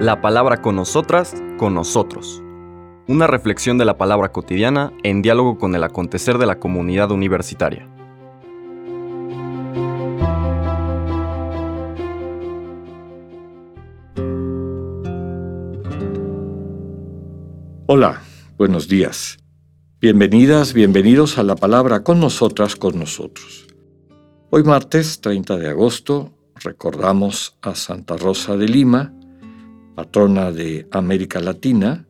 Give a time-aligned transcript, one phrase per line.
[0.00, 2.42] La palabra con nosotras, con nosotros.
[3.06, 7.88] Una reflexión de la palabra cotidiana en diálogo con el acontecer de la comunidad universitaria.
[17.86, 18.22] Hola,
[18.56, 19.38] buenos días.
[20.00, 23.66] Bienvenidas, bienvenidos a la palabra con nosotras, con nosotros.
[24.50, 26.32] Hoy martes 30 de agosto
[26.64, 29.12] recordamos a Santa Rosa de Lima,
[29.94, 32.06] patrona de América Latina,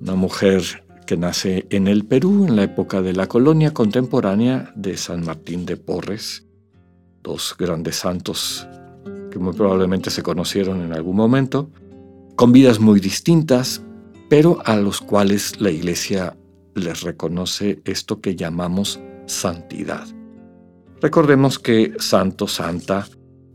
[0.00, 4.96] una mujer que nace en el Perú en la época de la colonia contemporánea de
[4.96, 6.44] San Martín de Porres,
[7.22, 8.68] dos grandes santos
[9.30, 11.70] que muy probablemente se conocieron en algún momento,
[12.34, 13.82] con vidas muy distintas,
[14.28, 16.36] pero a los cuales la Iglesia
[16.74, 20.06] les reconoce esto que llamamos santidad.
[21.00, 23.06] Recordemos que santo, santa,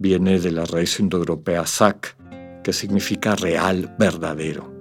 [0.00, 2.16] viene de la raíz indoeuropea sac,
[2.64, 4.72] que significa real, verdadero.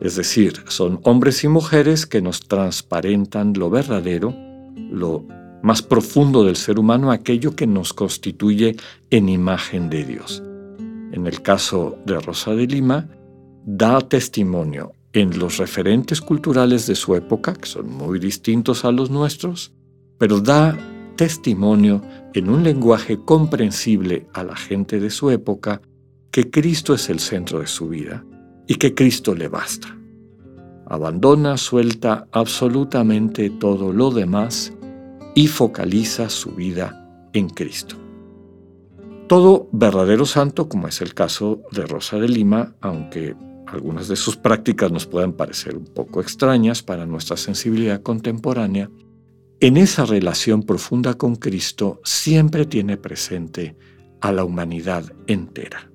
[0.00, 4.34] Es decir, son hombres y mujeres que nos transparentan lo verdadero,
[4.90, 5.24] lo
[5.62, 8.74] más profundo del ser humano, aquello que nos constituye
[9.10, 10.42] en imagen de Dios.
[11.12, 13.08] En el caso de Rosa de Lima,
[13.64, 19.08] da testimonio en los referentes culturales de su época, que son muy distintos a los
[19.08, 19.72] nuestros,
[20.18, 20.76] pero da
[21.14, 22.02] testimonio
[22.34, 25.80] en un lenguaje comprensible a la gente de su época
[26.30, 28.24] que Cristo es el centro de su vida
[28.66, 29.96] y que Cristo le basta.
[30.86, 34.72] Abandona, suelta absolutamente todo lo demás
[35.34, 37.96] y focaliza su vida en Cristo.
[39.28, 43.34] Todo verdadero santo, como es el caso de Rosa de Lima, aunque
[43.66, 48.90] algunas de sus prácticas nos puedan parecer un poco extrañas para nuestra sensibilidad contemporánea,
[49.62, 53.76] en esa relación profunda con Cristo siempre tiene presente
[54.20, 55.88] a la humanidad entera.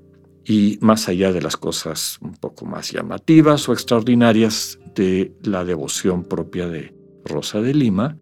[0.46, 6.24] Y más allá de las cosas un poco más llamativas o extraordinarias de la devoción
[6.24, 6.96] propia de
[7.26, 8.18] Rosa de Lima,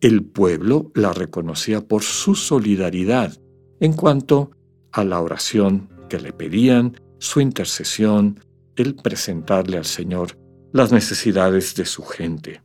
[0.00, 3.36] el pueblo la reconocía por su solidaridad
[3.80, 4.50] en cuanto
[4.92, 8.40] a la oración que le pedían, su intercesión,
[8.76, 10.38] el presentarle al Señor
[10.72, 12.62] las necesidades de su gente.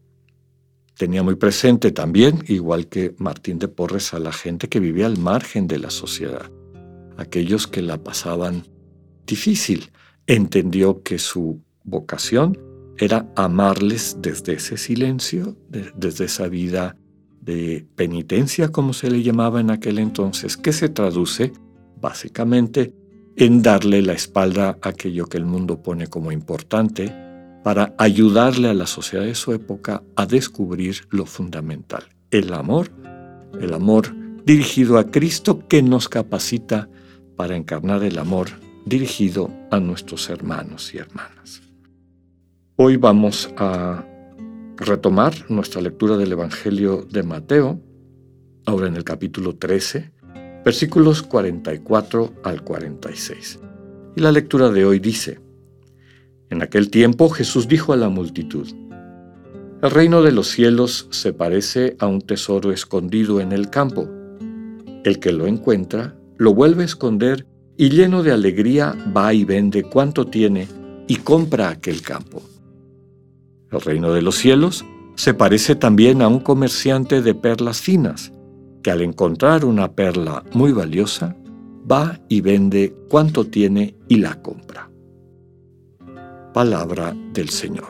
[1.02, 5.18] Tenía muy presente también, igual que Martín de Porres, a la gente que vivía al
[5.18, 6.52] margen de la sociedad,
[7.18, 8.68] aquellos que la pasaban
[9.26, 9.90] difícil.
[10.28, 12.56] Entendió que su vocación
[13.00, 15.58] era amarles desde ese silencio,
[15.96, 16.96] desde esa vida
[17.42, 21.52] de penitencia, como se le llamaba en aquel entonces, que se traduce
[22.00, 22.94] básicamente
[23.38, 27.31] en darle la espalda a aquello que el mundo pone como importante
[27.64, 32.92] para ayudarle a la sociedad de su época a descubrir lo fundamental, el amor,
[33.60, 36.90] el amor dirigido a Cristo que nos capacita
[37.36, 38.48] para encarnar el amor
[38.86, 41.62] dirigido a nuestros hermanos y hermanas.
[42.76, 44.04] Hoy vamos a
[44.78, 47.80] retomar nuestra lectura del Evangelio de Mateo,
[48.66, 50.12] ahora en el capítulo 13,
[50.66, 53.60] versículos 44 al 46.
[54.16, 55.40] Y la lectura de hoy dice,
[56.52, 58.68] En aquel tiempo Jesús dijo a la multitud,
[59.82, 64.08] El reino de los cielos se parece a un tesoro escondido en el campo.
[65.06, 67.48] El que lo encuentra lo vuelve a esconder
[67.78, 70.68] y lleno de alegría va y vende cuanto tiene
[71.08, 72.42] y compra aquel campo.
[73.72, 74.84] El reino de los cielos
[75.16, 78.34] se parece también a un comerciante de perlas finas
[78.84, 81.34] que al encontrar una perla muy valiosa,
[81.90, 84.91] va y vende cuanto tiene y la compra.
[86.54, 87.88] Palabra del Señor.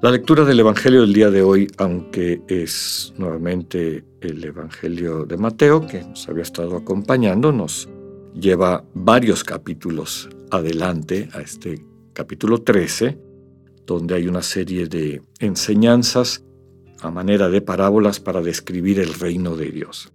[0.00, 5.86] La lectura del Evangelio del día de hoy, aunque es nuevamente el Evangelio de Mateo,
[5.86, 7.88] que nos había estado acompañando, nos
[8.34, 13.18] lleva varios capítulos adelante a este capítulo 13,
[13.86, 16.44] donde hay una serie de enseñanzas
[17.00, 20.12] a manera de parábolas para describir el reino de Dios.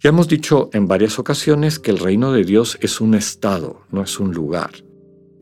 [0.00, 4.04] Ya hemos dicho en varias ocasiones que el reino de Dios es un estado, no
[4.04, 4.70] es un lugar,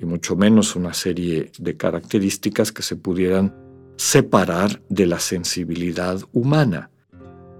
[0.00, 3.54] y mucho menos una serie de características que se pudieran
[3.96, 6.90] separar de la sensibilidad humana.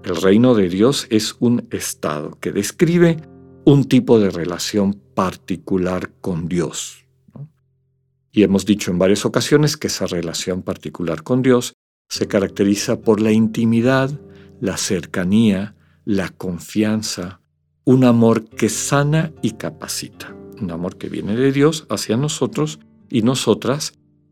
[0.03, 3.17] El reino de Dios es un estado que describe
[3.63, 7.05] un tipo de relación particular con Dios.
[8.31, 11.73] Y hemos dicho en varias ocasiones que esa relación particular con Dios
[12.09, 14.09] se caracteriza por la intimidad,
[14.61, 15.75] la cercanía,
[16.07, 17.41] la confianza,
[17.83, 23.23] un amor que sana y capacita, un amor que viene de Dios hacia nosotros y
[23.23, 23.91] nosotras,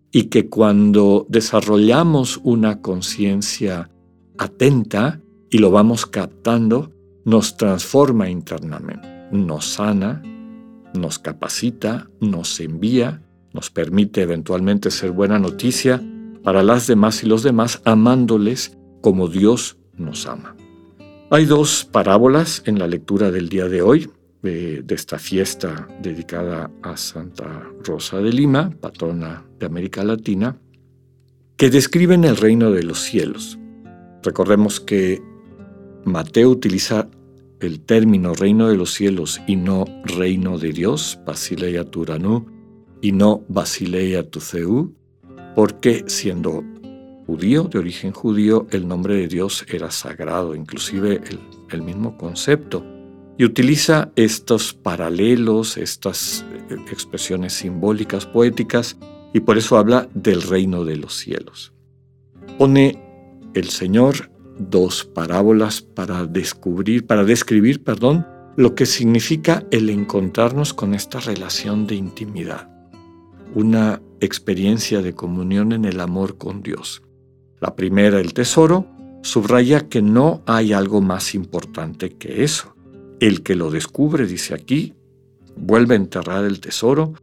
[0.10, 3.92] y que cuando desarrollamos una conciencia
[4.38, 5.20] atenta
[5.50, 6.94] y lo vamos captando,
[7.26, 9.14] nos transforma internamente.
[9.34, 10.24] nos sana,
[10.94, 16.02] nos capacita, nos envía, nos permite eventualmente ser buena noticia
[16.42, 20.56] para las demás y los demás, amándoles como Dios nos ama.
[21.32, 24.08] Hay dos parábolas en la lectura del día de hoy,
[24.44, 30.56] de, esta fiesta dedicada a Santa Rosa de Lima, patrona de América Latina,
[31.58, 33.58] que describen el reino de los cielos.
[34.22, 35.20] Recordemos que
[36.04, 37.10] Mateo utiliza
[37.60, 42.46] el término reino de los cielos y no reino de Dios, Basileia Turanu,
[43.02, 44.94] y no Basileia Tuceu,
[45.56, 46.64] porque siendo
[47.26, 51.40] judío, de origen judío, el nombre de Dios era sagrado, inclusive el,
[51.72, 52.86] el mismo concepto.
[53.38, 58.98] Y utiliza estos paralelos, estas eh, expresiones simbólicas, poéticas,
[59.34, 61.74] y por eso habla del reino de los cielos.
[62.58, 63.04] Pone
[63.54, 68.26] el Señor dos parábolas para descubrir, para describir, perdón,
[68.56, 72.70] lo que significa el encontrarnos con esta relación de intimidad,
[73.54, 77.02] una experiencia de comunión en el amor con Dios.
[77.66, 78.86] La primera, el tesoro,
[79.24, 82.76] subraya que no hay algo más importante que eso.
[83.20, 84.94] El que lo descubre, dice aquí,
[85.58, 87.16] vuelve a enterrar el tesoro,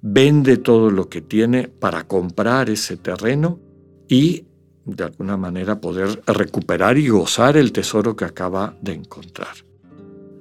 [0.00, 3.60] vende todo lo que tiene para comprar ese terreno
[4.08, 4.46] y
[4.86, 9.54] de alguna manera poder recuperar y gozar el tesoro que acaba de encontrar.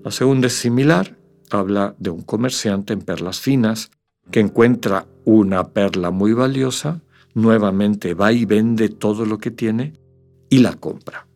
[0.06, 1.17] La segunda es similar,
[1.51, 3.91] habla de un comerciante en perlas finas
[4.31, 7.01] que encuentra una perla muy valiosa,
[7.34, 9.94] nuevamente va y vende todo lo que tiene
[10.50, 11.28] y la compra.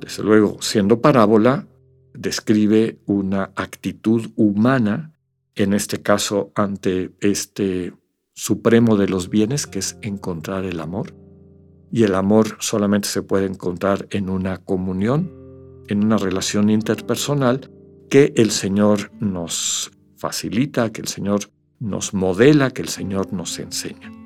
[0.00, 1.66] Desde luego, siendo parábola,
[2.14, 5.14] describe una actitud humana,
[5.54, 7.92] en este caso ante este
[8.34, 11.14] supremo de los bienes, que es encontrar el amor.
[11.90, 15.32] Y el amor solamente se puede encontrar en una comunión,
[15.88, 17.70] en una relación interpersonal
[18.10, 21.40] que el Señor nos facilita, que el Señor
[21.80, 24.17] nos modela, que el Señor nos enseña.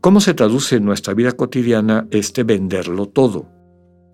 [0.00, 3.48] ¿Cómo se traduce en nuestra vida cotidiana este venderlo todo?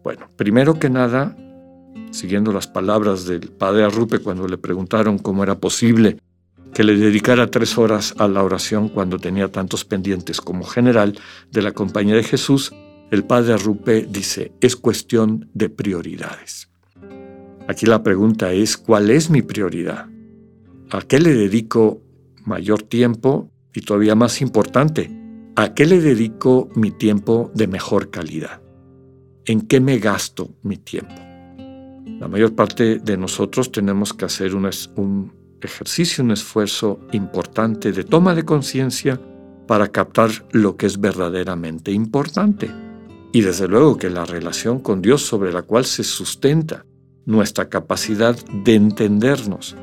[0.03, 1.37] Bueno, primero que nada,
[2.11, 6.19] siguiendo las palabras del padre Arrupe cuando le preguntaron cómo era posible
[6.73, 11.19] que le dedicara tres horas a la oración cuando tenía tantos pendientes como general
[11.53, 12.73] de la Compañía de Jesús,
[13.11, 16.71] el padre Arrupe dice, es cuestión de prioridades.
[17.69, 20.07] Aquí la pregunta es, ¿cuál es mi prioridad?
[20.91, 22.03] ¿A qué le dedico
[22.45, 25.24] mayor tiempo y todavía más importante,
[25.57, 28.61] ¿a qué le dedico mi tiempo de mejor calidad?
[29.45, 31.15] ¿En qué me gasto mi tiempo?
[32.19, 38.05] La mayor parte de nosotros tenemos que hacer un, un ejercicio, un esfuerzo importante de
[38.05, 39.21] toma de conciencia
[39.67, 42.71] para captar lo que es verdaderamente importante.
[43.33, 46.85] Y desde luego que la relación con Dios sobre la cual se sustenta
[47.27, 49.77] nuestra capacidad de entendernos,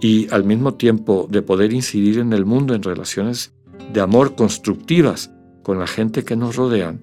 [0.00, 3.53] y al mismo tiempo de poder incidir en el mundo en relaciones
[3.92, 5.30] de amor constructivas
[5.62, 7.02] con la gente que nos rodean,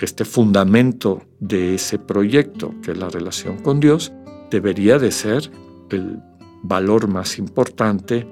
[0.00, 4.12] este fundamento de ese proyecto, que es la relación con Dios,
[4.50, 5.50] debería de ser
[5.90, 6.18] el
[6.62, 8.26] valor más importante,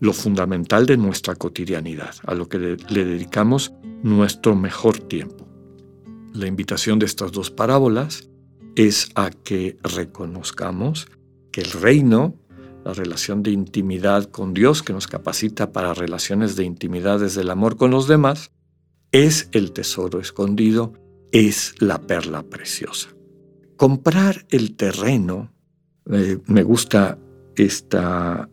[0.00, 3.72] lo fundamental de nuestra cotidianidad, a lo que le dedicamos
[4.02, 5.46] nuestro mejor tiempo.
[6.32, 8.28] La invitación de estas dos parábolas
[8.74, 11.06] es a que reconozcamos
[11.50, 12.34] que el reino
[12.84, 17.50] la relación de intimidad con Dios que nos capacita para relaciones de intimidad desde el
[17.50, 18.50] amor con los demás,
[19.12, 20.94] es el tesoro escondido,
[21.32, 23.10] es la perla preciosa.
[23.76, 25.52] Comprar el terreno,
[26.10, 27.18] eh, me gusta
[27.56, 28.48] esta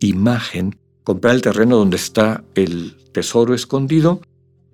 [0.00, 4.20] imagen, comprar el terreno donde está el tesoro escondido,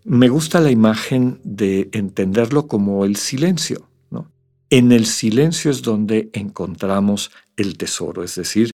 [0.05, 3.88] me gusta la imagen de entenderlo como el silencio.
[4.11, 4.31] ¿no?
[4.71, 8.71] En el silencio es donde encontramos el tesoro, es decir,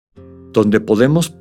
[0.53, 1.35] donde podemos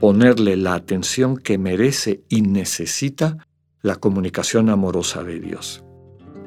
[0.00, 3.38] ponerle la atención que merece y necesita
[3.82, 5.84] la comunicación amorosa de Dios.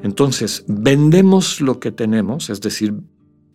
[0.02, 2.94] Entonces, vendemos lo que tenemos, es decir,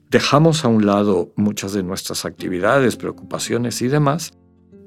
[0.10, 4.34] dejamos a un lado muchas de nuestras actividades, preocupaciones y demás,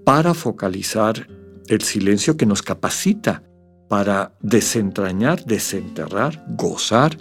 [0.04, 1.28] para focalizar
[1.68, 3.44] el silencio que nos capacita
[3.88, 7.18] para desentrañar, desenterrar, gozar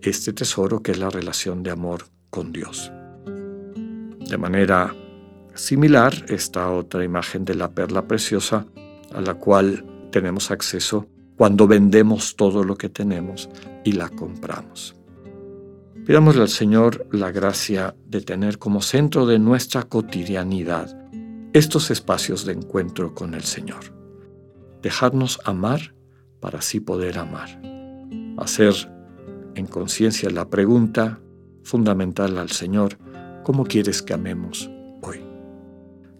[0.00, 2.90] este tesoro que es la relación de amor con Dios.
[4.28, 4.94] De manera
[5.56, 8.66] Similar esta otra imagen de la perla preciosa
[9.14, 13.48] a la cual tenemos acceso cuando vendemos todo lo que tenemos
[13.82, 14.94] y la compramos.
[16.04, 20.94] Pidámosle al Señor la gracia de tener como centro de nuestra cotidianidad
[21.54, 23.94] estos espacios de encuentro con el Señor.
[24.82, 25.94] Dejarnos amar
[26.38, 27.60] para así poder amar.
[28.36, 28.74] Hacer
[29.54, 31.18] en conciencia la pregunta
[31.62, 32.98] fundamental al Señor,
[33.42, 34.70] ¿cómo quieres que amemos?